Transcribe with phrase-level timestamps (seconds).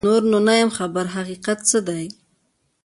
[0.07, 2.05] نور نو نه یمه خبر حقیقت څه دی